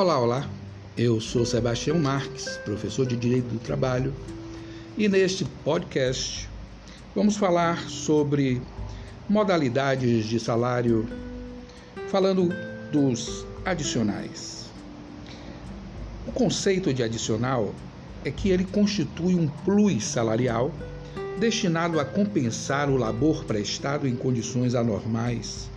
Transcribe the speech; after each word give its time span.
Olá, 0.00 0.16
olá. 0.16 0.48
Eu 0.96 1.20
sou 1.20 1.44
Sebastião 1.44 1.98
Marques, 1.98 2.56
professor 2.58 3.04
de 3.04 3.16
Direito 3.16 3.48
do 3.48 3.58
Trabalho, 3.58 4.14
e 4.96 5.08
neste 5.08 5.44
podcast 5.64 6.48
vamos 7.16 7.36
falar 7.36 7.80
sobre 7.90 8.62
modalidades 9.28 10.26
de 10.26 10.38
salário, 10.38 11.04
falando 12.12 12.48
dos 12.92 13.44
adicionais. 13.64 14.70
O 16.28 16.30
conceito 16.30 16.94
de 16.94 17.02
adicional 17.02 17.74
é 18.24 18.30
que 18.30 18.50
ele 18.50 18.66
constitui 18.66 19.34
um 19.34 19.48
plus 19.48 20.04
salarial 20.04 20.70
destinado 21.40 21.98
a 21.98 22.04
compensar 22.04 22.88
o 22.88 22.96
labor 22.96 23.42
prestado 23.42 24.06
em 24.06 24.14
condições 24.14 24.76
anormais, 24.76 25.68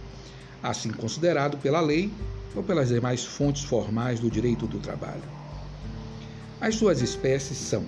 assim 0.62 0.92
considerado 0.92 1.58
pela 1.58 1.82
lei 1.82 2.12
ou 2.56 2.64
pelas 2.64 2.90
demais 2.90 3.24
fontes 3.24 3.64
formais 3.64 4.20
do 4.20 4.30
direito 4.30 4.68
do 4.68 4.80
trabalho. 4.80 5.24
As 6.60 6.76
suas 6.76 7.02
espécies 7.02 7.58
são 7.58 7.84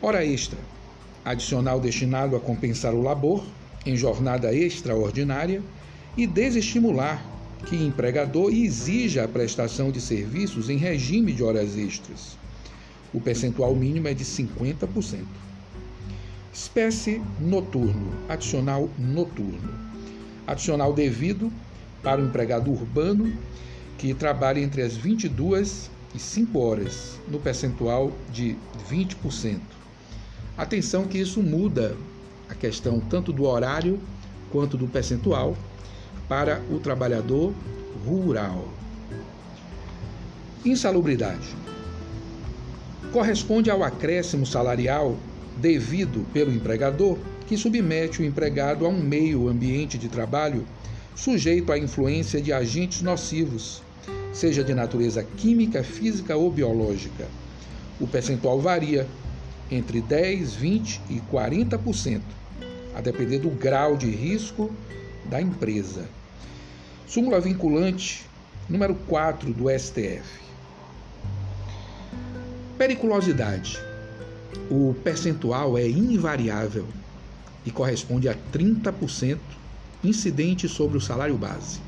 hora 0.00 0.24
extra, 0.24 0.58
adicional 1.24 1.78
destinado 1.78 2.34
a 2.34 2.40
compensar 2.40 2.94
o 2.94 3.02
labor 3.02 3.44
em 3.86 3.96
jornada 3.96 4.52
extraordinária 4.52 5.62
e 6.16 6.26
desestimular 6.26 7.24
que 7.66 7.76
empregador 7.76 8.52
exija 8.52 9.24
a 9.24 9.28
prestação 9.28 9.92
de 9.92 10.00
serviços 10.00 10.68
em 10.68 10.76
regime 10.76 11.32
de 11.32 11.42
horas 11.42 11.76
extras. 11.76 12.36
O 13.14 13.20
percentual 13.20 13.74
mínimo 13.74 14.08
é 14.08 14.14
de 14.14 14.24
50%. 14.24 15.24
Espécie 16.52 17.22
noturno, 17.40 18.12
adicional 18.28 18.90
noturno. 18.98 19.72
Adicional 20.46 20.92
devido 20.92 21.52
para 22.02 22.20
o 22.20 22.24
empregado 22.24 22.70
urbano 22.70 23.32
que 23.98 24.12
trabalha 24.14 24.60
entre 24.60 24.82
as 24.82 24.96
22 24.96 25.90
e 26.14 26.18
5 26.18 26.58
horas, 26.58 27.18
no 27.28 27.38
percentual 27.38 28.12
de 28.32 28.56
20%. 28.90 29.60
Atenção 30.56 31.06
que 31.06 31.18
isso 31.18 31.42
muda 31.42 31.96
a 32.48 32.54
questão 32.54 33.00
tanto 33.00 33.32
do 33.32 33.44
horário 33.44 33.98
quanto 34.50 34.76
do 34.76 34.86
percentual 34.86 35.56
para 36.28 36.60
o 36.70 36.78
trabalhador 36.78 37.54
rural. 38.06 38.68
Insalubridade 40.64 41.56
corresponde 43.12 43.70
ao 43.70 43.82
acréscimo 43.82 44.46
salarial 44.46 45.16
devido 45.56 46.26
pelo 46.32 46.52
empregador 46.52 47.18
que 47.46 47.56
submete 47.56 48.22
o 48.22 48.24
empregado 48.24 48.86
a 48.86 48.88
um 48.88 49.02
meio 49.02 49.48
ambiente 49.48 49.98
de 49.98 50.08
trabalho 50.08 50.66
sujeito 51.14 51.72
à 51.72 51.78
influência 51.78 52.40
de 52.40 52.52
agentes 52.52 53.02
nocivos, 53.02 53.82
seja 54.32 54.64
de 54.64 54.74
natureza 54.74 55.22
química, 55.22 55.82
física 55.82 56.36
ou 56.36 56.50
biológica. 56.50 57.28
O 58.00 58.06
percentual 58.06 58.60
varia 58.60 59.06
entre 59.70 60.00
10, 60.00 60.54
20 60.54 61.00
e 61.08 61.20
40%, 61.32 62.20
a 62.94 63.00
depender 63.00 63.38
do 63.38 63.50
grau 63.50 63.96
de 63.96 64.10
risco 64.10 64.70
da 65.24 65.40
empresa. 65.40 66.08
Súmula 67.06 67.40
vinculante 67.40 68.26
número 68.68 68.94
4 68.94 69.52
do 69.52 69.70
STF. 69.70 70.42
Periculosidade 72.76 73.78
o 74.70 74.94
percentual 75.04 75.76
é 75.76 75.86
invariável 75.86 76.86
e 77.64 77.70
corresponde 77.70 78.28
a 78.28 78.34
30% 78.52 79.38
incidente 80.04 80.68
sobre 80.68 80.98
o 80.98 81.00
salário 81.00 81.36
base. 81.36 81.80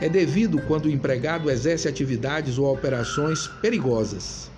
É 0.00 0.08
devido 0.08 0.60
quando 0.62 0.86
o 0.86 0.90
empregado 0.90 1.50
exerce 1.50 1.88
atividades 1.88 2.58
ou 2.58 2.72
operações 2.72 3.46
perigosas, 3.46 4.50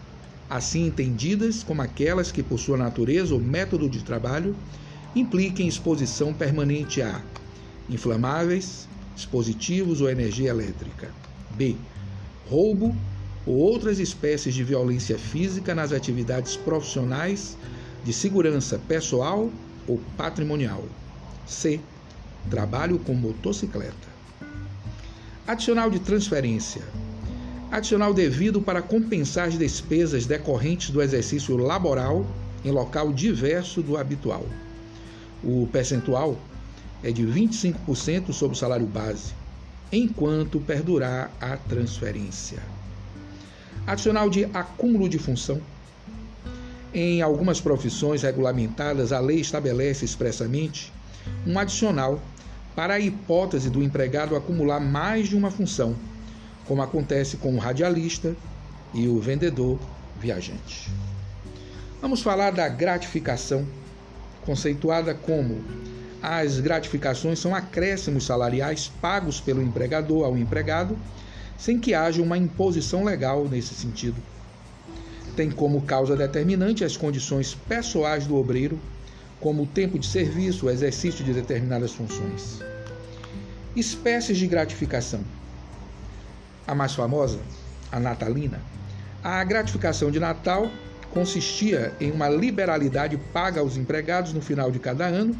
assim 0.48 0.86
entendidas 0.86 1.62
como 1.62 1.82
aquelas 1.82 2.32
que, 2.32 2.42
por 2.42 2.58
sua 2.58 2.76
natureza 2.76 3.34
ou 3.34 3.40
método 3.40 3.88
de 3.88 4.02
trabalho, 4.02 4.56
impliquem 5.14 5.68
exposição 5.68 6.32
permanente 6.32 7.02
a 7.02 7.20
inflamáveis, 7.88 8.88
dispositivos 9.14 10.00
ou 10.00 10.08
energia 10.08 10.50
elétrica. 10.50 11.10
B. 11.50 11.76
Roubo 12.48 12.94
ou 13.46 13.56
outras 13.56 13.98
espécies 13.98 14.54
de 14.54 14.64
violência 14.64 15.18
física 15.18 15.74
nas 15.74 15.92
atividades 15.92 16.56
profissionais 16.56 17.56
de 18.02 18.12
segurança 18.12 18.78
pessoal 18.88 19.50
ou 19.86 20.00
patrimonial. 20.16 20.84
C. 21.46 21.80
Trabalho 22.50 22.98
com 22.98 23.14
motocicleta. 23.14 24.14
Adicional 25.46 25.90
de 25.90 25.98
transferência. 25.98 26.82
Adicional 27.70 28.14
devido 28.14 28.60
para 28.60 28.82
compensar 28.82 29.48
as 29.48 29.58
despesas 29.58 30.26
decorrentes 30.26 30.90
do 30.90 31.02
exercício 31.02 31.56
laboral 31.56 32.26
em 32.64 32.70
local 32.70 33.12
diverso 33.12 33.82
do 33.82 33.96
habitual. 33.96 34.46
O 35.42 35.68
percentual 35.70 36.38
é 37.02 37.10
de 37.10 37.22
25% 37.24 38.32
sobre 38.32 38.56
o 38.56 38.58
salário 38.58 38.86
base, 38.86 39.34
enquanto 39.92 40.60
perdurar 40.60 41.30
a 41.40 41.56
transferência. 41.56 42.62
Adicional 43.86 44.30
de 44.30 44.44
acúmulo 44.46 45.08
de 45.08 45.18
função. 45.18 45.60
Em 46.94 47.20
algumas 47.20 47.60
profissões 47.60 48.22
regulamentadas, 48.22 49.12
a 49.12 49.20
lei 49.20 49.40
estabelece 49.40 50.04
expressamente 50.04 50.92
um 51.46 51.58
adicional 51.58 52.20
para 52.74 52.94
a 52.94 53.00
hipótese 53.00 53.70
do 53.70 53.82
empregado 53.82 54.36
acumular 54.36 54.80
mais 54.80 55.28
de 55.28 55.36
uma 55.36 55.50
função, 55.50 55.94
como 56.66 56.82
acontece 56.82 57.36
com 57.36 57.54
o 57.54 57.58
radialista 57.58 58.34
e 58.92 59.08
o 59.08 59.20
vendedor 59.20 59.78
viajante. 60.18 60.90
Vamos 62.00 62.22
falar 62.22 62.50
da 62.50 62.68
gratificação, 62.68 63.66
conceituada 64.44 65.14
como 65.14 65.62
as 66.22 66.58
gratificações 66.58 67.38
são 67.38 67.54
acréscimos 67.54 68.24
salariais 68.24 68.90
pagos 69.00 69.40
pelo 69.40 69.62
empregador 69.62 70.24
ao 70.24 70.36
empregado 70.36 70.96
sem 71.58 71.78
que 71.78 71.94
haja 71.94 72.22
uma 72.22 72.36
imposição 72.36 73.04
legal 73.04 73.48
nesse 73.48 73.74
sentido. 73.74 74.20
Tem 75.36 75.50
como 75.50 75.82
causa 75.82 76.16
determinante 76.16 76.84
as 76.84 76.96
condições 76.96 77.54
pessoais 77.54 78.26
do 78.26 78.36
obreiro, 78.36 78.78
como 79.44 79.64
o 79.64 79.66
tempo 79.66 79.98
de 79.98 80.06
serviço, 80.06 80.64
o 80.64 80.70
exercício 80.70 81.22
de 81.22 81.34
determinadas 81.34 81.92
funções. 81.92 82.60
Espécies 83.76 84.38
de 84.38 84.46
gratificação. 84.46 85.20
A 86.66 86.74
mais 86.74 86.94
famosa, 86.94 87.38
a 87.92 88.00
natalina. 88.00 88.58
A 89.22 89.44
gratificação 89.44 90.10
de 90.10 90.18
Natal 90.18 90.70
consistia 91.10 91.92
em 92.00 92.10
uma 92.10 92.26
liberalidade 92.26 93.18
paga 93.34 93.60
aos 93.60 93.76
empregados 93.76 94.32
no 94.32 94.40
final 94.40 94.70
de 94.70 94.78
cada 94.78 95.04
ano 95.04 95.36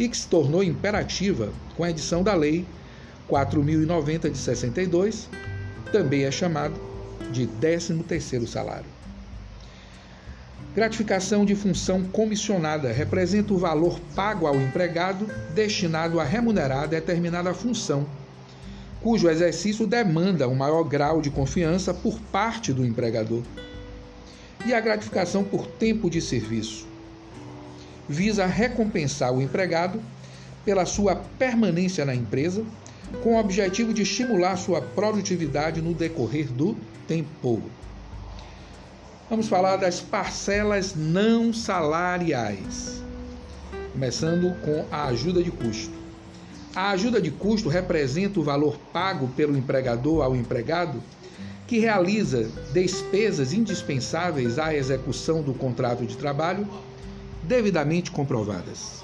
e 0.00 0.08
que 0.08 0.16
se 0.16 0.26
tornou 0.26 0.64
imperativa 0.64 1.52
com 1.76 1.84
a 1.84 1.90
edição 1.90 2.24
da 2.24 2.34
Lei 2.34 2.66
4090 3.28 4.30
de 4.30 4.36
62, 4.36 5.28
também 5.92 6.24
é 6.24 6.30
chamado 6.32 6.74
de 7.30 7.46
13º 7.46 8.48
salário. 8.48 9.03
Gratificação 10.74 11.44
de 11.44 11.54
função 11.54 12.02
comissionada 12.02 12.90
representa 12.90 13.54
o 13.54 13.58
valor 13.58 14.00
pago 14.16 14.44
ao 14.44 14.56
empregado 14.56 15.24
destinado 15.54 16.18
a 16.18 16.24
remunerar 16.24 16.88
determinada 16.88 17.54
função, 17.54 18.04
cujo 19.00 19.30
exercício 19.30 19.86
demanda 19.86 20.48
um 20.48 20.54
maior 20.56 20.82
grau 20.82 21.22
de 21.22 21.30
confiança 21.30 21.94
por 21.94 22.18
parte 22.18 22.72
do 22.72 22.84
empregador. 22.84 23.44
E 24.66 24.74
a 24.74 24.80
gratificação 24.80 25.44
por 25.44 25.64
tempo 25.64 26.10
de 26.10 26.20
serviço 26.20 26.88
visa 28.08 28.44
recompensar 28.44 29.32
o 29.32 29.40
empregado 29.40 30.02
pela 30.64 30.84
sua 30.84 31.14
permanência 31.14 32.04
na 32.04 32.16
empresa 32.16 32.64
com 33.22 33.36
o 33.36 33.38
objetivo 33.38 33.94
de 33.94 34.02
estimular 34.02 34.56
sua 34.56 34.82
produtividade 34.82 35.80
no 35.80 35.94
decorrer 35.94 36.48
do 36.48 36.76
tempo. 37.06 37.62
Vamos 39.30 39.48
falar 39.48 39.76
das 39.76 40.00
parcelas 40.00 40.94
não 40.94 41.52
salariais, 41.52 43.02
começando 43.92 44.54
com 44.60 44.84
a 44.90 45.06
ajuda 45.06 45.42
de 45.42 45.50
custo. 45.50 45.94
A 46.76 46.90
ajuda 46.90 47.22
de 47.22 47.30
custo 47.30 47.68
representa 47.68 48.38
o 48.38 48.42
valor 48.42 48.78
pago 48.92 49.28
pelo 49.28 49.56
empregador 49.56 50.22
ao 50.22 50.36
empregado 50.36 51.02
que 51.66 51.78
realiza 51.78 52.50
despesas 52.74 53.54
indispensáveis 53.54 54.58
à 54.58 54.74
execução 54.74 55.42
do 55.42 55.54
contrato 55.54 56.04
de 56.04 56.16
trabalho 56.16 56.68
devidamente 57.42 58.10
comprovadas. 58.10 59.02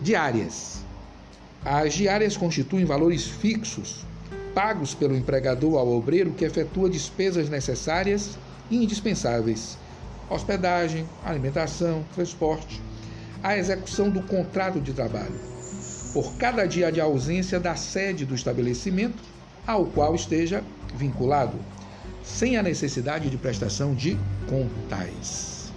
Diárias 0.00 0.82
as 1.64 1.94
diárias 1.94 2.36
constituem 2.36 2.84
valores 2.84 3.24
fixos, 3.24 4.04
pagos 4.52 4.94
pelo 4.94 5.16
empregador 5.16 5.78
ao 5.78 5.88
obreiro 5.88 6.32
que 6.32 6.44
efetua 6.44 6.90
despesas 6.90 7.48
necessárias 7.48 8.36
indispensáveis: 8.76 9.78
hospedagem, 10.28 11.06
alimentação, 11.24 12.04
transporte, 12.14 12.80
a 13.42 13.56
execução 13.56 14.08
do 14.10 14.22
contrato 14.22 14.80
de 14.80 14.92
trabalho, 14.92 15.38
por 16.12 16.34
cada 16.36 16.64
dia 16.66 16.90
de 16.90 17.00
ausência 17.00 17.60
da 17.60 17.74
sede 17.74 18.24
do 18.24 18.34
estabelecimento 18.34 19.22
ao 19.66 19.86
qual 19.86 20.14
esteja 20.14 20.62
vinculado, 20.94 21.58
sem 22.22 22.56
a 22.56 22.62
necessidade 22.62 23.30
de 23.30 23.36
prestação 23.36 23.94
de 23.94 24.18
contas. 24.48 25.72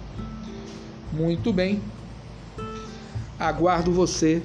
Muito 1.12 1.52
bem. 1.52 1.80
Aguardo 3.38 3.92
você 3.92 4.42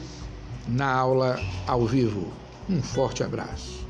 na 0.68 0.92
aula 0.92 1.40
ao 1.66 1.86
vivo. 1.86 2.32
Um 2.70 2.82
forte 2.82 3.24
abraço. 3.24 3.86